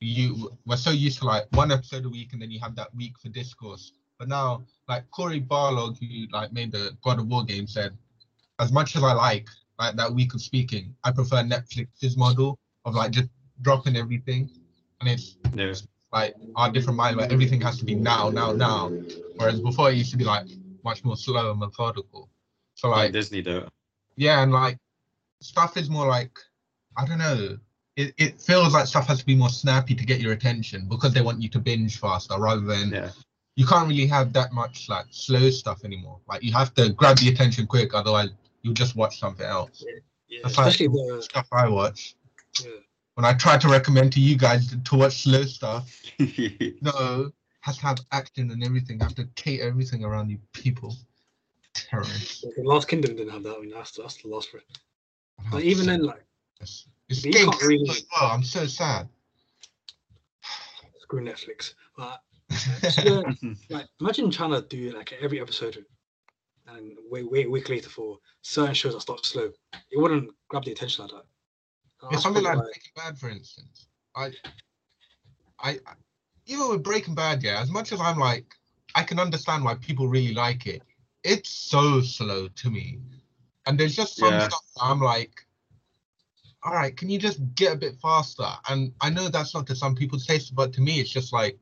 you 0.00 0.50
we're 0.66 0.76
so 0.76 0.90
used 0.90 1.18
to 1.20 1.24
like 1.24 1.44
one 1.52 1.70
episode 1.72 2.04
a 2.04 2.08
week 2.08 2.32
and 2.32 2.42
then 2.42 2.50
you 2.50 2.60
have 2.60 2.74
that 2.76 2.94
week 2.94 3.18
for 3.18 3.28
discourse. 3.28 3.92
But 4.18 4.28
now 4.28 4.62
like 4.88 5.10
Cory 5.10 5.40
Barlog 5.40 5.98
who 5.98 6.26
like 6.36 6.52
made 6.52 6.72
the 6.72 6.96
God 7.02 7.18
of 7.18 7.26
War 7.26 7.44
game 7.44 7.66
said, 7.66 7.96
as 8.58 8.72
much 8.72 8.96
as 8.96 9.02
I 9.02 9.12
like 9.12 9.48
like 9.78 9.96
that 9.96 10.12
week 10.12 10.34
of 10.34 10.42
speaking, 10.42 10.94
I 11.04 11.10
prefer 11.10 11.42
Netflix's 11.42 12.16
model 12.16 12.58
of 12.84 12.94
like 12.94 13.10
just 13.10 13.28
dropping 13.62 13.96
everything. 13.96 14.50
And 15.00 15.08
it's 15.10 15.36
Yeah. 15.54 15.74
like 16.12 16.34
our 16.54 16.70
different 16.70 16.96
mind 16.96 17.16
where 17.16 17.30
everything 17.30 17.60
has 17.62 17.78
to 17.78 17.84
be 17.84 17.94
now, 17.94 18.28
now, 18.30 18.52
now. 18.52 18.88
Whereas 19.36 19.60
before 19.60 19.90
it 19.90 19.96
used 19.96 20.12
to 20.12 20.16
be 20.16 20.24
like 20.24 20.46
much 20.84 21.04
more 21.04 21.16
slow 21.16 21.50
and 21.50 21.58
methodical. 21.60 22.28
So 22.74 22.88
Like 22.90 22.96
like 22.98 23.12
Disney 23.12 23.42
do 23.42 23.58
it. 23.58 23.68
yeah, 24.16 24.42
and 24.42 24.52
like 24.52 24.78
stuff 25.40 25.76
is 25.76 25.88
more 25.90 26.06
like 26.06 26.38
I 26.96 27.04
don't 27.06 27.18
know. 27.18 27.58
It, 27.96 28.12
it 28.18 28.40
feels 28.40 28.74
like 28.74 28.86
stuff 28.86 29.06
has 29.06 29.20
to 29.20 29.26
be 29.26 29.36
more 29.36 29.48
snappy 29.50 29.94
to 29.94 30.04
get 30.04 30.20
your 30.20 30.32
attention 30.32 30.86
because 30.88 31.12
they 31.14 31.20
want 31.20 31.40
you 31.40 31.48
to 31.50 31.58
binge 31.60 31.98
faster 32.00 32.38
rather 32.38 32.62
than 32.62 32.90
Yeah. 32.90 33.10
you 33.56 33.64
can't 33.66 33.88
really 33.88 34.06
have 34.06 34.32
that 34.32 34.52
much 34.52 34.88
like 34.88 35.06
slow 35.10 35.48
stuff 35.50 35.84
anymore. 35.84 36.18
Like 36.28 36.42
you 36.42 36.52
have 36.54 36.74
to 36.74 36.90
grab 36.92 37.18
the 37.18 37.28
attention 37.28 37.66
quick, 37.68 37.94
otherwise 37.94 38.30
you'll 38.62 38.74
just 38.74 38.96
watch 38.96 39.20
something 39.20 39.46
else. 39.46 39.84
Yeah, 40.28 40.40
That's 40.42 40.56
like 40.58 40.66
especially 40.66 40.88
the 40.88 41.16
the 41.16 41.22
stuff 41.22 41.46
I 41.52 41.68
watch. 41.68 42.16
yeah. 42.64 42.70
When 43.14 43.24
I 43.24 43.32
try 43.34 43.56
to 43.58 43.68
recommend 43.68 44.12
to 44.14 44.20
you 44.20 44.36
guys 44.36 44.66
to, 44.70 44.76
to 44.82 44.96
watch 44.96 45.22
slow 45.22 45.44
stuff, 45.44 45.88
no, 46.82 47.30
has 47.60 47.76
to 47.78 47.82
have 47.82 47.98
action 48.10 48.50
and 48.50 48.64
everything. 48.64 48.98
Have 48.98 49.14
to 49.14 49.28
cater 49.36 49.68
everything 49.68 50.04
around 50.04 50.30
you 50.30 50.38
people. 50.52 50.96
Terrorists. 51.74 52.40
the 52.56 52.62
Last 52.64 52.88
Kingdom 52.88 53.16
didn't 53.16 53.32
have 53.32 53.42
that. 53.44 53.56
I 53.56 53.60
mean, 53.60 53.70
that's 53.70 53.92
that's 53.92 54.20
the 54.22 54.28
last. 54.28 54.52
One. 54.52 54.62
But 55.52 55.62
even 55.62 55.86
then, 55.86 56.02
like 56.02 56.24
It's, 56.60 56.86
it's 57.08 57.24
You 57.24 57.32
game 57.32 57.50
can't 57.50 57.62
really- 57.62 57.90
as 57.90 58.04
well. 58.20 58.30
Oh, 58.30 58.34
I'm 58.34 58.42
so 58.44 58.66
sad. 58.66 59.08
screw 61.00 61.20
Netflix. 61.20 61.74
But 61.96 62.20
uh, 62.50 63.32
yeah, 63.38 63.52
like 63.70 63.86
imagine 64.00 64.30
trying 64.30 64.50
to 64.50 64.62
do 64.62 64.92
like 64.96 65.12
every 65.20 65.40
episode 65.40 65.84
and 66.68 66.92
wait 67.10 67.30
wait 67.30 67.46
a 67.46 67.50
week 67.50 67.68
later 67.68 67.88
for 67.88 68.18
certain 68.42 68.74
shows 68.74 68.94
that 68.94 69.00
start 69.00 69.24
slow. 69.24 69.50
It 69.90 69.98
wouldn't 69.98 70.30
grab 70.48 70.64
the 70.64 70.72
attention 70.72 71.04
like 71.04 71.12
that. 71.12 71.24
Yeah, 72.12 72.18
something 72.18 72.42
like 72.42 72.54
probably 72.54 72.66
why- 72.68 72.72
Breaking 72.74 72.92
Bad, 73.12 73.18
for 73.18 73.28
instance. 73.30 73.86
I, 74.16 74.30
I, 75.58 75.70
I- 75.86 75.94
even 76.46 76.68
with 76.68 76.82
Breaking 76.82 77.14
Bad, 77.14 77.42
yeah, 77.42 77.60
as 77.60 77.70
much 77.70 77.92
as 77.92 78.00
I'm 78.00 78.18
like, 78.18 78.54
I 78.94 79.02
can 79.02 79.18
understand 79.18 79.64
why 79.64 79.74
people 79.76 80.08
really 80.08 80.34
like 80.34 80.66
it. 80.66 80.82
It's 81.22 81.48
so 81.48 82.02
slow 82.02 82.48
to 82.48 82.70
me, 82.70 82.98
and 83.66 83.78
there's 83.80 83.96
just 83.96 84.16
some 84.16 84.28
Yeah. 84.32 84.48
stuff 84.48 84.60
that 84.76 84.82
I'm 84.84 85.00
like, 85.00 85.43
all 86.64 86.72
right, 86.72 86.96
can 86.96 87.10
you 87.10 87.18
just 87.18 87.40
get 87.54 87.74
a 87.74 87.76
bit 87.76 87.96
faster? 88.00 88.48
And 88.68 88.92
I 89.00 89.10
know 89.10 89.28
that's 89.28 89.54
not 89.54 89.66
to 89.66 89.76
some 89.76 89.94
people's 89.94 90.26
taste, 90.26 90.54
but 90.54 90.72
to 90.72 90.80
me, 90.80 90.98
it's 90.98 91.10
just 91.10 91.32
like, 91.32 91.58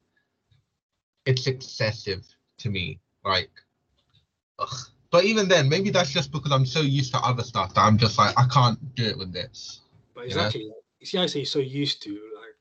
it's 1.26 1.47
excessive 1.49 2.25
to 2.59 2.71
me. 2.71 3.00
Like, 3.25 3.50
ugh. 4.59 4.75
But 5.11 5.25
even 5.25 5.49
then, 5.49 5.68
maybe 5.68 5.90
that's 5.90 6.11
just 6.11 6.32
because 6.32 6.52
I'm 6.52 6.64
so 6.64 6.80
used 6.80 7.12
to 7.14 7.21
other 7.21 7.42
stuff 7.42 7.75
that 7.75 7.82
I'm 7.82 7.99
just 7.99 8.16
like, 8.16 8.32
I 8.38 8.47
can't 8.47 8.94
do 8.94 9.04
it 9.04 9.18
with 9.18 9.32
this. 9.32 9.80
But 10.14 10.21
know? 10.23 10.26
exactly, 10.26 10.73
you 11.00 11.06
see, 11.06 11.18
I 11.18 11.26
say 11.26 11.40
you're 11.40 11.47
so 11.47 11.59
used 11.59 12.02
to 12.04 12.11
like 12.11 12.56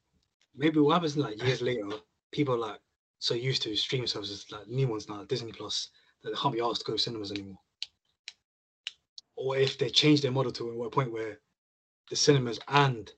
maybe 0.55 0.79
what 0.79 0.93
happens 0.93 1.15
like 1.15 1.41
years 1.41 1.61
later, 1.61 1.87
people 2.31 2.55
are 2.55 2.71
like 2.71 2.79
so 3.19 3.35
used 3.35 3.61
to 3.63 3.75
streaming 3.75 4.07
services 4.07 4.47
like 4.51 4.67
new 4.67 4.87
ones 4.87 5.07
now, 5.07 5.23
Disney 5.23 5.51
Plus, 5.53 5.89
that 6.23 6.31
they 6.31 6.35
can't 6.35 6.53
be 6.53 6.61
asked 6.61 6.81
to 6.81 6.85
go 6.91 6.97
to 6.97 7.01
cinemas 7.01 7.31
anymore. 7.31 7.59
or 9.35 9.57
if 9.57 9.77
they 9.77 9.89
change 9.89 10.21
their 10.21 10.31
model 10.31 10.51
to 10.51 10.83
a 10.83 10.89
point 10.89 11.11
where 11.11 11.39
the 12.11 12.17
cinemas 12.17 12.59
and 12.67 13.11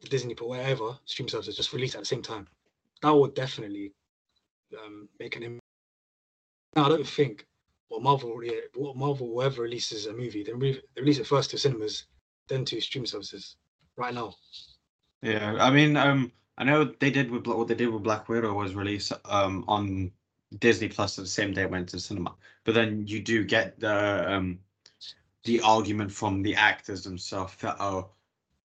the 0.00 0.08
Disney 0.08 0.34
or 0.40 0.48
whatever 0.48 0.96
stream 1.04 1.28
services 1.28 1.56
just 1.56 1.72
release 1.72 1.94
at 1.96 2.00
the 2.00 2.06
same 2.06 2.22
time, 2.22 2.46
that 3.02 3.10
would 3.10 3.34
definitely 3.34 3.92
um, 4.82 5.08
make 5.18 5.36
an 5.36 5.42
impact. 5.42 5.60
Now, 6.76 6.86
I 6.86 6.88
don't 6.90 7.06
think 7.06 7.46
what 7.88 8.02
Marvel, 8.02 8.40
what 8.76 8.96
Marvel, 8.96 9.26
whoever 9.26 9.62
releases 9.62 10.06
a 10.06 10.12
movie, 10.12 10.44
then 10.44 10.60
re- 10.60 10.80
they 10.94 11.00
release 11.02 11.18
it 11.18 11.26
first 11.26 11.50
to 11.50 11.58
cinemas, 11.58 12.06
then 12.48 12.64
to 12.66 12.80
stream 12.80 13.04
services. 13.04 13.56
Right 13.96 14.14
now, 14.14 14.34
Yeah, 15.22 15.56
I 15.58 15.70
mean, 15.70 15.96
um, 15.96 16.30
I 16.56 16.64
know 16.64 16.84
they 16.84 17.10
did 17.10 17.30
with 17.30 17.46
what 17.46 17.66
they 17.66 17.74
did 17.74 17.88
with 17.88 18.04
Black 18.04 18.28
Widow 18.28 18.54
was 18.54 18.74
release 18.74 19.10
um 19.24 19.64
on 19.66 20.12
Disney 20.60 20.88
Plus 20.88 21.16
the 21.16 21.26
same 21.26 21.52
day 21.52 21.62
it 21.62 21.70
went 21.70 21.88
to 21.88 21.98
cinema. 21.98 22.36
But 22.64 22.74
then 22.74 23.06
you 23.08 23.20
do 23.20 23.44
get 23.44 23.80
the 23.80 24.32
um 24.32 24.60
the 25.44 25.60
argument 25.62 26.12
from 26.12 26.42
the 26.42 26.54
actors 26.54 27.04
themselves 27.04 27.56
that 27.62 27.76
oh, 27.80 28.10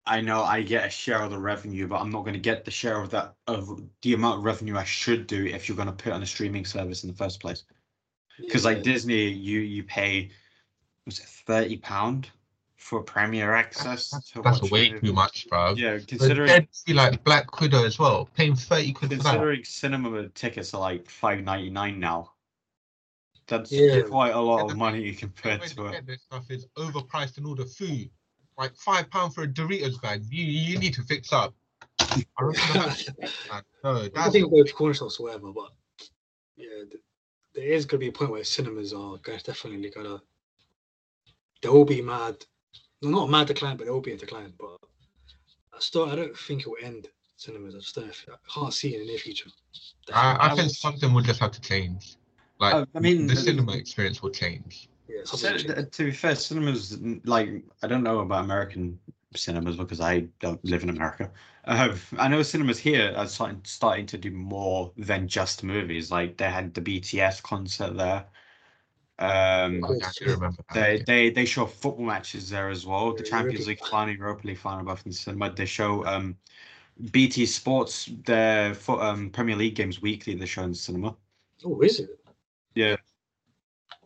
I 0.06 0.20
know 0.22 0.44
I 0.44 0.62
get 0.62 0.86
a 0.86 0.90
share 0.90 1.22
of 1.22 1.32
the 1.32 1.40
revenue, 1.40 1.88
but 1.88 2.02
I'm 2.02 2.10
not 2.10 2.22
going 2.22 2.34
to 2.34 2.40
get 2.40 2.66
the 2.66 2.72
share 2.72 3.02
of 3.02 3.10
that 3.12 3.36
of 3.48 3.82
the 4.02 4.14
amount 4.14 4.40
of 4.40 4.44
revenue 4.44 4.76
I 4.78 4.84
should 4.84 5.28
do 5.28 5.46
if 5.46 5.68
you're 5.68 5.78
going 5.78 5.88
to 5.88 5.94
put 5.94 6.12
on 6.12 6.22
a 6.22 6.26
streaming 6.26 6.66
service 6.66 7.04
in 7.04 7.10
the 7.10 7.16
first 7.16 7.40
place. 7.40 7.64
Because 8.38 8.66
like 8.66 8.84
Disney, 8.84 9.30
you 9.30 9.60
you 9.60 9.84
pay 9.84 10.32
was 11.06 11.20
it 11.20 11.26
thirty 11.26 11.78
pound 11.78 12.30
for 12.76 13.02
Premier 13.02 13.54
access? 13.54 14.10
That's, 14.12 14.32
to 14.32 14.42
that's 14.42 14.72
way 14.72 14.90
a 14.90 15.00
too 15.00 15.14
much, 15.14 15.48
bro. 15.50 15.74
Yeah, 15.76 16.00
considering 16.06 16.48
then 16.48 16.68
like 16.96 17.24
Black 17.24 17.62
Widow 17.62 17.86
as 17.86 17.98
well, 17.98 18.30
paying 18.36 18.56
thirty 18.56 18.92
quid 18.92 19.12
for 19.12 19.18
that. 19.18 19.24
Considering 19.24 19.64
cinema 19.64 20.28
tickets 20.30 20.74
are 20.74 20.82
like 20.82 21.10
five 21.10 21.42
ninety 21.44 21.70
nine 21.70 22.00
now, 22.00 22.34
that's 23.48 23.72
Yeah. 23.72 24.02
quite 24.02 24.34
a 24.34 24.40
lot 24.40 24.66
Yeah, 24.66 24.72
of 24.72 24.78
money 24.78 25.12
The 25.12 25.16
compared 25.16 25.62
way 25.62 25.68
to 25.68 25.86
it. 25.88 26.06
this 26.06 26.24
stuff 26.24 26.50
is 26.50 26.68
overpriced 26.78 27.38
and 27.38 27.46
all 27.46 27.56
the 27.56 27.66
food. 27.66 28.10
Like 28.58 28.76
five 28.76 29.10
pound 29.10 29.34
for 29.34 29.44
a 29.44 29.48
Doritos 29.48 30.02
bag. 30.02 30.24
You 30.30 30.44
you 30.44 30.78
need 30.78 30.94
to 30.96 31.04
fix 31.04 31.34
up. 31.34 31.54
I 32.00 32.24
remember 32.40 32.74
that. 32.74 33.34
man. 33.50 33.64
No, 33.84 33.96
I 33.96 34.10
that's 34.10 34.34
think 34.34 34.50
go 34.52 34.64
to 34.64 34.74
corner 34.74 34.94
shops 34.94 35.20
or 35.20 35.24
whatever, 35.24 35.52
but 35.52 35.72
yeah, 36.56 36.84
there 37.56 37.66
is 37.66 37.86
gonna 37.86 38.00
be 38.00 38.08
a 38.10 38.12
point 38.12 38.32
where 38.32 38.44
cinemas 38.44 38.94
are 38.94 39.18
gonna 39.18 39.40
definitely 39.40 39.90
gonna 39.90 40.22
they 41.62 41.70
will 41.70 41.86
be 41.86 42.02
mad. 42.02 42.46
No, 43.02 43.10
not 43.10 43.30
mad 43.30 43.48
decline, 43.48 43.78
but 43.78 43.86
they 43.86 43.92
will 43.92 44.02
be 44.02 44.12
a 44.14 44.18
decline. 44.18 44.54
But 44.60 44.78
I 45.74 45.80
still, 45.80 46.10
I 46.10 46.16
don't 46.16 46.38
think 46.38 46.62
it 46.62 46.68
will 46.68 46.78
end 46.82 47.08
cinemas. 47.38 47.76
I 47.76 47.80
just 47.80 47.96
don't. 47.96 48.26
I 48.30 48.36
can't 48.54 48.74
see 48.74 48.94
it 48.94 49.02
in 49.02 49.08
the 49.08 49.12
near 49.12 49.18
future. 49.20 49.50
I, 50.14 50.34
I 50.34 50.52
I 50.52 50.56
think 50.56 50.72
something 50.72 51.14
will 51.14 51.24
just 51.24 51.40
have 51.40 51.52
to 51.52 51.62
change. 51.62 52.18
Like 52.60 52.74
Uh, 52.76 52.86
I 52.96 53.00
mean, 53.00 53.28
the 53.28 53.34
the- 53.34 53.42
cinema 53.42 53.74
experience 53.74 54.22
will 54.22 54.30
change. 54.32 54.90
Yeah, 55.08 55.24
something 55.26 55.52
will 55.52 55.58
Cin- 55.60 55.76
change. 55.76 55.92
to 55.92 56.04
be 56.06 56.12
fair, 56.12 56.36
cinemas 56.36 57.00
like 57.26 57.64
I 57.82 57.88
don't 57.88 58.04
know 58.04 58.20
about 58.20 58.44
American 58.46 59.00
cinemas 59.36 59.76
because 59.78 60.00
I 60.00 60.22
don't 60.40 60.64
live 60.66 60.84
in 60.84 60.90
America. 60.90 61.32
Uh, 61.66 61.98
I 62.18 62.28
know 62.28 62.44
cinemas 62.44 62.80
here 62.80 63.14
are 63.16 63.28
starting 63.28 63.62
starting 63.66 64.06
to 64.08 64.18
do 64.18 64.32
more 64.32 64.94
than 64.98 65.28
just 65.28 65.64
movies. 65.64 66.12
Like 66.12 66.38
they 66.38 66.50
had 66.50 66.74
the 66.74 66.82
BTS 66.82 67.42
concert 67.42 67.96
there. 67.98 68.26
Um, 69.20 69.84
I 69.86 70.12
do 70.20 70.32
remember 70.32 70.64
that. 70.70 70.74
They 70.74 70.98
they 71.00 71.30
they 71.30 71.46
show 71.46 71.66
football 71.66 72.06
matches 72.06 72.50
there 72.50 72.70
as 72.70 72.86
well. 72.86 73.14
The 73.14 73.24
Champions 73.24 73.68
League 73.68 73.80
final, 73.80 74.16
Europa 74.16 74.48
League 74.48 74.58
final, 74.58 74.84
both 74.86 75.06
in 75.06 75.12
the 75.12 75.18
cinema. 75.18 75.54
They 75.54 75.66
show 75.66 76.06
um 76.06 76.38
BT 77.12 77.46
Sports 77.46 78.10
their 78.26 78.76
um 78.90 79.30
Premier 79.32 79.56
League 79.56 79.76
games 79.76 80.02
weekly. 80.02 80.36
They 80.36 80.46
show 80.48 80.64
in 80.64 80.72
the 80.72 80.76
cinema. 80.78 81.16
Oh, 81.66 81.82
is 81.82 82.00
it? 82.00 82.20
Yeah. 82.76 82.98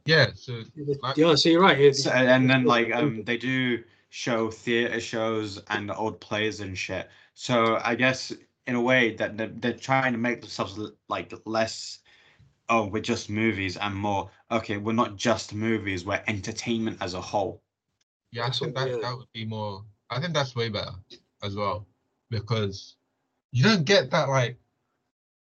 Yeah, 0.07 0.27
so 0.35 0.63
Like- 1.01 1.17
yeah, 1.17 1.35
so 1.35 1.49
you're 1.49 1.61
right. 1.61 1.77
Yeah, 1.79 1.91
So, 1.91 2.11
and 2.11 2.49
then 2.49 2.63
like 2.65 2.93
um 2.93 3.23
they 3.25 3.37
do 3.37 3.83
show 4.09 4.49
theater 4.49 4.99
shows 4.99 5.61
and 5.69 5.91
old 5.91 6.19
plays 6.21 6.59
and 6.61 6.77
shit. 6.77 7.09
So 7.33 7.79
I 7.83 7.95
guess 7.95 8.31
in 8.65 8.75
a 8.75 8.81
way 8.81 9.15
that 9.15 9.37
they're, 9.37 9.47
they're 9.61 9.73
trying 9.73 10.13
to 10.13 10.17
make 10.17 10.41
themselves 10.41 10.79
like 11.09 11.33
less. 11.45 11.99
Oh, 12.69 12.87
we're 12.87 13.01
just 13.01 13.29
movies 13.29 13.77
and 13.77 13.95
more. 13.95 14.29
Okay, 14.51 14.75
we're 14.77 14.91
not 14.91 15.15
just 15.15 15.53
movies. 15.53 16.03
We're 16.05 16.21
entertainment 16.27 16.97
as 16.99 17.13
a 17.13 17.21
whole. 17.21 17.61
yeah, 18.31 18.43
I 18.43 18.45
That's 18.47 18.59
think 18.59 18.75
that, 18.75 18.89
yeah. 18.89 18.97
that 19.01 19.15
would 19.17 19.31
be 19.33 19.45
more 19.45 19.85
I 20.09 20.19
think 20.21 20.33
that's 20.33 20.55
way 20.55 20.69
better 20.69 20.91
as 21.43 21.55
well. 21.55 21.85
Because 22.29 22.95
you 23.51 23.63
don't 23.63 23.85
get 23.85 24.11
that 24.11 24.27
like 24.29 24.57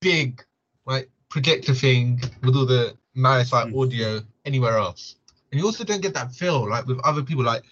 big 0.02 0.44
like 0.86 1.10
projector 1.30 1.74
thing 1.74 2.22
with 2.44 2.56
all 2.56 2.66
the 2.66 2.98
nice 3.16 3.52
like 3.54 3.68
Mm. 3.68 3.82
audio 3.82 4.22
anywhere 4.46 4.78
else. 4.78 5.16
And 5.52 5.60
you 5.60 5.66
also 5.66 5.84
don't 5.84 6.02
get 6.02 6.14
that 6.14 6.34
feel 6.34 6.70
like 6.70 6.86
with 6.86 7.00
other 7.04 7.24
people 7.24 7.44
like 7.44 7.64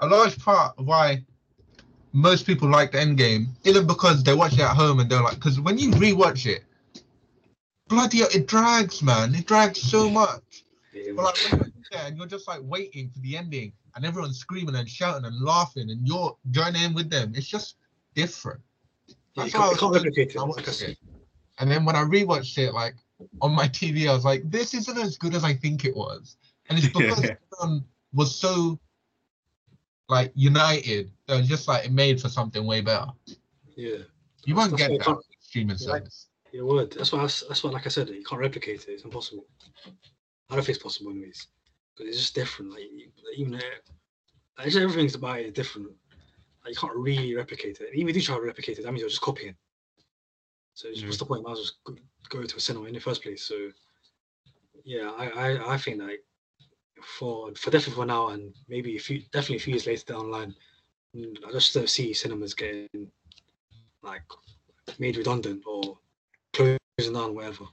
a 0.00 0.06
large 0.06 0.38
part 0.38 0.74
of 0.78 0.86
why 0.86 1.24
most 2.12 2.46
people 2.46 2.68
like 2.68 2.92
the 2.92 3.00
end 3.00 3.16
game 3.18 3.48
isn't 3.64 3.86
because 3.86 4.22
they 4.22 4.34
watch 4.34 4.54
it 4.54 4.60
at 4.60 4.76
home 4.76 5.00
and 5.00 5.10
they're 5.10 5.22
like 5.22 5.34
because 5.36 5.60
when 5.60 5.78
you 5.78 5.90
rewatch 5.92 6.46
it 6.46 6.64
bloody 7.88 8.18
hell, 8.18 8.28
it 8.34 8.46
drags 8.46 9.02
man 9.02 9.34
it 9.34 9.46
drags 9.46 9.80
so 9.80 10.10
much 10.10 10.64
but 11.14 11.24
like 11.24 11.36
when 11.52 11.60
you're 11.60 11.72
there 11.90 12.06
and 12.06 12.16
you're 12.16 12.26
just 12.26 12.46
like 12.48 12.60
waiting 12.64 13.08
for 13.10 13.18
the 13.20 13.36
ending 13.36 13.72
and 13.94 14.04
everyone's 14.04 14.38
screaming 14.38 14.74
and 14.74 14.88
shouting 14.88 15.24
and 15.24 15.40
laughing 15.40 15.90
and 15.90 16.06
you're 16.06 16.36
joining 16.50 16.82
in 16.82 16.94
with 16.94 17.08
them 17.10 17.32
it's 17.34 17.46
just 17.46 17.76
different 18.14 18.60
yeah, 19.08 19.14
That's 19.44 19.54
how 19.54 19.70
you 19.70 19.76
can't 19.76 19.82
I 19.82 19.86
was- 19.86 20.04
replicate 20.04 20.30
it. 20.30 20.36
Like 20.36 20.42
I 20.44 20.48
watched 20.48 20.68
said. 20.74 20.88
it. 20.90 20.98
And 21.58 21.70
then 21.70 21.86
when 21.86 21.96
I 21.96 22.02
rewatched 22.04 22.58
it, 22.58 22.72
like 22.74 22.94
on 23.40 23.52
my 23.52 23.68
TV, 23.68 24.08
I 24.08 24.12
was 24.14 24.24
like, 24.24 24.42
this 24.50 24.74
isn't 24.74 24.98
as 24.98 25.16
good 25.16 25.34
as 25.34 25.44
I 25.44 25.54
think 25.54 25.84
it 25.84 25.96
was. 25.96 26.36
And 26.68 26.78
it's 26.78 26.88
because 26.88 27.18
everyone 27.60 27.84
was 28.12 28.34
so 28.34 28.78
like 30.08 30.32
united 30.34 31.10
that 31.26 31.40
it's 31.40 31.48
just 31.48 31.68
like 31.68 31.86
it 31.86 31.92
made 31.92 32.20
for 32.20 32.28
something 32.28 32.66
way 32.66 32.80
better. 32.80 33.06
Yeah, 33.76 33.98
You 34.44 34.54
won't 34.54 34.70
That's 34.72 34.82
get 34.82 34.90
that 34.98 35.00
can't- 35.04 35.16
with 35.18 35.26
streaming 35.40 35.76
Yeah. 35.80 35.86
service. 35.86 36.26
it 36.52 36.62
would. 36.62 36.92
That's 36.92 37.12
why. 37.12 37.20
That's 37.22 37.64
why. 37.64 37.70
Like 37.70 37.86
I 37.86 37.88
said, 37.88 38.08
you 38.10 38.22
can't 38.24 38.40
replicate 38.40 38.82
it. 38.82 38.88
It's 38.92 39.04
impossible. 39.04 39.46
I 39.86 40.54
don't 40.54 40.64
think 40.64 40.76
it's 40.76 40.82
possible, 40.82 41.10
anyways. 41.12 41.46
Because 41.96 42.08
it's 42.10 42.18
just 42.18 42.34
different. 42.34 42.72
Like 42.72 42.82
even 43.36 43.54
uh, 43.54 43.60
like, 44.58 44.66
just 44.66 44.76
everything's 44.76 45.14
about 45.14 45.38
it 45.40 45.54
different. 45.54 45.88
Like, 46.64 46.74
you 46.74 46.78
can't 46.80 46.94
really 46.96 47.34
replicate 47.34 47.80
it. 47.80 47.88
And 47.88 47.96
even 47.96 48.10
if 48.10 48.16
you 48.16 48.22
try 48.22 48.36
to 48.36 48.42
replicate 48.42 48.78
it, 48.78 48.82
that 48.82 48.92
means 48.92 49.00
you're 49.00 49.08
just 49.08 49.22
copying. 49.22 49.54
So 50.74 50.88
it's- 50.88 51.04
what's 51.04 51.18
the 51.18 51.26
point? 51.26 51.42
Might 51.44 51.52
as 51.58 51.72
well 51.86 51.96
go, 52.28 52.42
to 52.44 52.56
a 52.56 52.60
cinema 52.60 52.86
in 52.86 52.94
the 52.94 53.00
first 53.00 53.22
place. 53.22 53.42
So 53.42 53.70
yeah, 54.84 55.10
I 55.10 55.26
I, 55.28 55.74
I 55.74 55.76
think 55.78 56.00
like 56.00 56.24
for 57.02 57.52
for 57.54 57.70
definitely 57.70 57.94
for 57.94 58.06
now 58.06 58.28
and 58.28 58.54
maybe 58.68 58.96
a 58.96 59.00
few 59.00 59.20
definitely 59.32 59.56
a 59.56 59.60
few 59.60 59.74
years 59.74 59.86
later 59.86 60.12
down 60.12 60.30
the 60.30 60.36
line, 60.36 60.54
mm, 61.14 61.36
I 61.46 61.52
just 61.52 61.74
don't 61.74 61.88
see 61.88 62.12
cinemas 62.12 62.54
getting 62.54 63.10
like 64.02 64.22
made 64.98 65.16
redundant 65.16 65.62
or 65.66 65.98
closing 66.52 66.78
down, 67.14 67.34
whatever. 67.34 67.64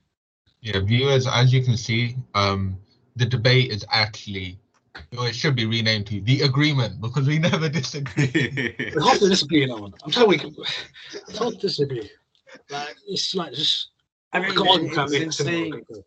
Yeah, 0.62 0.80
viewers, 0.82 1.26
as 1.28 1.54
you 1.54 1.64
can 1.64 1.78
see, 1.78 2.16
um, 2.36 2.78
the 3.16 3.26
debate 3.26 3.72
is 3.72 3.86
actually, 3.92 4.60
well, 5.14 5.26
it 5.26 5.36
should 5.36 5.56
be 5.56 5.66
renamed 5.66 6.08
to 6.08 6.22
the 6.22 6.42
agreement 6.42 7.00
because 7.02 7.28
we 7.28 7.40
never 7.50 7.70
disagree. 7.70 8.76
we 8.96 9.04
have 9.08 9.20
to 9.20 9.30
disagree 9.30 9.64
on 9.64 9.70
that 9.70 9.82
one. 9.82 9.94
I'm 10.04 10.10
it's 10.10 11.38
hard 11.38 11.54
to 11.54 11.60
disagree. 11.60 12.10
Like 12.70 12.96
it's 13.08 13.36
like 13.36 13.54
just. 13.54 13.90
I 14.32 14.40
mean, 14.40 14.56
come 14.56 14.68
on, 14.68 14.86
it's 14.86 15.14
insane. 15.14 15.72
cinema. 15.72 16.04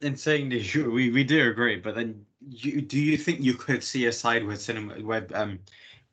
in 0.00 0.16
saying 0.16 0.48
this, 0.48 0.74
you, 0.74 0.90
we 0.90 1.10
we 1.10 1.24
do 1.24 1.50
agree, 1.50 1.76
but 1.76 1.94
then 1.94 2.24
you 2.40 2.80
do 2.80 2.98
you 2.98 3.16
think 3.16 3.40
you 3.40 3.54
could 3.54 3.82
see 3.82 4.06
a 4.06 4.12
side 4.12 4.46
where 4.46 4.56
cinema 4.56 4.94
where 4.94 5.26
um 5.34 5.58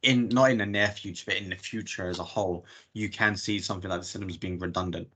in 0.04 0.28
not 0.30 0.52
in 0.52 0.58
the 0.58 0.66
near 0.66 0.90
future, 0.90 1.24
but 1.28 1.38
in 1.38 1.50
the 1.50 1.56
future 1.56 2.08
as 2.08 2.20
a 2.20 2.24
whole, 2.24 2.66
you 2.94 3.10
can 3.10 3.36
see 3.36 3.60
something 3.60 3.90
like 3.90 4.02
the 4.02 4.06
cinemas 4.06 4.38
being 4.38 4.60
redundant. 4.60 5.08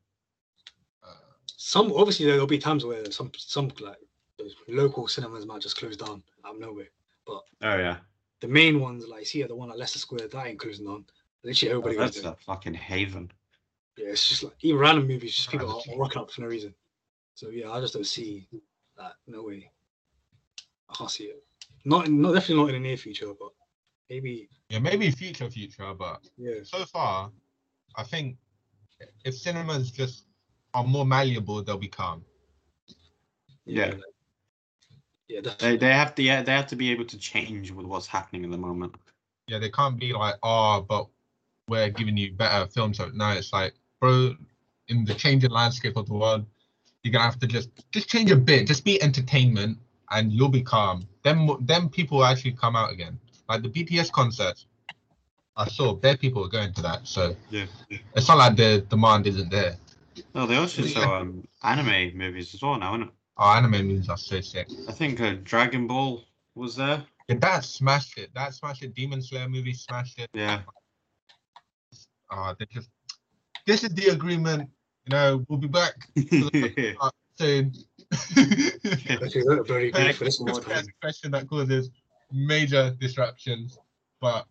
Some 1.58 1.92
obviously 1.94 2.26
there'll 2.26 2.48
be 2.48 2.58
times 2.58 2.86
where 2.86 3.10
some 3.12 3.32
some 3.38 3.72
like 3.82 3.98
those 4.38 4.56
local 4.68 5.08
cinemas 5.08 5.46
might 5.46 5.62
just 5.62 5.78
close 5.78 5.98
down 5.98 6.24
out 6.46 6.56
of 6.56 6.60
nowhere. 6.62 6.90
But 7.26 7.44
oh 7.64 7.78
yeah, 7.78 7.98
The 8.40 8.48
main 8.48 8.80
ones 8.80 9.06
like 9.08 9.26
see 9.26 9.44
the 9.44 9.56
one 9.56 9.72
at 9.72 9.78
Leicester 9.78 10.00
Square 10.00 10.30
that 10.30 10.46
ain't 10.46 10.60
closing 10.60 10.86
down. 10.86 11.06
Literally 11.44 11.74
oh, 11.74 11.78
everybody 11.78 11.96
goes 11.98 12.22
that's 12.22 12.42
a 12.42 12.46
fucking 12.46 12.74
haven. 12.74 13.32
Yeah, 13.98 14.10
it's 14.10 14.30
just 14.30 14.44
like 14.44 14.54
even 14.62 14.80
random 14.80 15.08
movies, 15.08 15.36
just 15.36 15.50
people 15.50 15.70
are, 15.72 15.94
are 15.94 16.00
rocking 16.00 16.22
up 16.22 16.32
for 16.32 16.42
no 16.42 16.48
reason. 16.48 16.74
So 17.34 17.50
yeah, 17.50 17.72
I 17.72 17.82
just 17.82 17.94
don't 17.94 18.06
see 18.06 18.48
that. 18.98 19.14
No 19.26 19.44
way. 19.44 19.72
I 20.90 20.96
can't 20.96 21.12
see 21.12 21.26
it. 21.26 21.44
Not 21.86 22.08
not 22.08 22.34
definitely 22.34 22.64
not 22.64 22.70
in 22.70 22.82
the 22.82 22.88
near 22.88 22.98
future, 22.98 23.28
but 23.40 23.50
maybe 24.10 24.50
yeah, 24.70 24.80
maybe 24.80 25.10
future, 25.12 25.50
future, 25.50 25.94
but 25.94 26.28
yeah. 26.38 26.56
so 26.64 26.86
far, 26.86 27.32
I 27.96 28.04
think 28.04 28.38
if 29.26 29.36
cinemas 29.36 29.92
just 29.92 30.26
are 30.74 30.84
more 30.84 31.06
malleable, 31.06 31.64
they'll 31.64 31.78
be 31.78 31.88
calm. 31.88 32.24
Yeah. 33.66 33.94
yeah, 35.28 35.42
They 35.42 35.42
definitely. 35.42 35.78
they 35.78 35.94
have 35.94 36.16
to 36.16 36.24
yeah 36.24 36.42
they 36.44 36.52
have 36.52 36.68
to 36.68 36.76
be 36.76 36.92
able 36.92 37.06
to 37.06 37.18
change 37.18 37.72
with 37.72 37.86
what's 37.86 38.08
happening 38.08 38.46
at 38.46 38.52
the 38.52 38.58
moment. 38.58 38.96
Yeah, 39.48 39.60
they 39.60 39.70
can't 39.70 39.98
be 40.00 40.14
like, 40.14 40.36
oh, 40.44 40.86
but 40.88 41.08
we're 41.70 41.90
giving 41.90 42.18
you 42.18 42.34
better 42.34 42.68
films. 42.68 42.98
So 42.98 43.10
no, 43.14 43.32
it's 43.32 43.54
like, 43.54 43.74
bro, 44.00 44.36
in 44.90 45.06
the 45.06 45.14
changing 45.14 45.52
landscape 45.52 45.98
of 45.98 46.08
the 46.08 46.14
world, 46.14 46.46
you're 47.04 47.12
gonna 47.12 47.26
have 47.26 47.40
to 47.40 47.48
just 47.48 47.70
just 47.92 48.10
change 48.10 48.32
a 48.32 48.36
bit, 48.36 48.68
just 48.68 48.84
be 48.84 49.02
entertainment, 49.02 49.78
and 50.12 50.32
you'll 50.32 50.50
be 50.50 50.62
calm. 50.62 51.08
Then 51.24 51.50
then 51.62 51.90
people 51.90 52.18
will 52.20 52.26
actually 52.26 52.54
come 52.54 52.76
out 52.76 52.92
again. 52.92 53.20
Like 53.50 53.62
the 53.64 53.70
BTS 53.70 54.12
concerts, 54.12 54.66
I 55.56 55.68
saw 55.68 55.94
bare 55.94 56.18
people 56.18 56.42
were 56.42 56.50
going 56.50 56.74
to 56.74 56.82
that. 56.82 57.08
So 57.08 57.36
Yeah. 57.50 57.66
it's 58.16 58.28
not 58.28 58.38
like 58.38 58.56
the 58.58 58.86
demand 58.90 59.26
isn't 59.28 59.50
there. 59.50 59.78
No, 60.36 60.46
they 60.46 60.58
also 60.58 60.82
Yeah. 60.84 60.88
show 60.90 61.14
um, 61.16 61.48
anime 61.64 62.18
movies 62.18 62.54
as 62.54 62.62
well 62.62 62.78
now, 62.78 62.96
isn't 62.96 63.08
it? 63.08 63.14
Our 63.38 63.58
anime 63.58 63.88
movies 63.88 64.10
are 64.10 64.18
so 64.18 64.42
sick. 64.42 64.68
I 64.88 64.92
think 64.92 65.22
uh, 65.22 65.36
Dragon 65.44 65.88
Ball 65.88 66.24
was 66.56 66.76
there. 66.76 67.06
Yeah, 67.28 67.38
that 67.40 67.64
smashed 67.66 68.18
it. 68.18 68.34
That 68.34 68.54
smashed 68.54 68.84
it. 68.84 68.94
Demon 68.96 69.22
Slayer 69.22 69.48
movie 69.48 69.74
smashed 69.74 70.20
it. 70.20 70.30
Yeah. 70.34 70.62
Uh, 72.30 72.54
they 72.58 72.66
just 72.66 72.90
this 73.68 73.84
is 73.84 73.90
the 73.90 74.08
agreement. 74.08 74.70
You 75.06 75.12
know, 75.12 75.46
we'll 75.48 75.60
be 75.60 75.68
back 75.68 76.08
soon. 77.38 77.74
If 78.10 79.36
you 79.36 79.52
a 79.52 79.92
good 79.92 80.16
for 80.16 80.24
this 80.24 80.40
one, 80.40 80.64
question 81.02 81.32
that 81.32 81.48
causes 81.48 81.92
major 82.32 82.96
disruptions, 83.00 83.78
but 84.20 84.48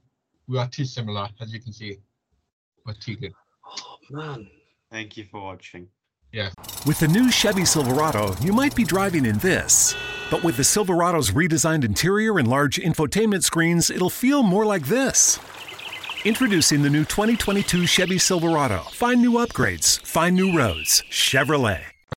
we 0.46 0.58
are 0.58 0.68
too 0.68 0.84
similar, 0.84 1.28
as 1.40 1.52
you 1.52 1.60
can 1.60 1.72
see. 1.72 1.96
We're 2.84 2.94
too 2.94 3.16
good. 3.16 3.32
Oh 3.64 3.96
man, 4.10 4.48
Thank 4.90 5.16
you 5.16 5.24
for 5.24 5.42
watching. 5.42 5.88
Yeah. 6.32 6.50
With 6.86 7.00
the 7.00 7.08
new 7.08 7.30
Chevy 7.30 7.64
Silverado, 7.64 8.36
you 8.40 8.52
might 8.52 8.76
be 8.76 8.84
driving 8.84 9.26
in 9.26 9.38
this. 9.38 9.96
But 10.30 10.44
with 10.44 10.56
the 10.56 10.64
Silverado's 10.64 11.30
redesigned 11.30 11.84
interior 11.84 12.38
and 12.38 12.48
large 12.48 12.76
infotainment 12.76 13.42
screens, 13.42 13.90
it'll 13.90 14.10
feel 14.10 14.42
more 14.42 14.66
like 14.66 14.86
this. 14.86 15.38
Introducing 16.26 16.82
the 16.82 16.90
new 16.90 17.04
2022 17.04 17.86
Chevy 17.86 18.18
Silverado. 18.18 18.80
Find 18.90 19.22
new 19.22 19.34
upgrades, 19.34 20.04
find 20.04 20.34
new 20.34 20.58
roads. 20.58 21.04
Chevrolet. 21.08 21.95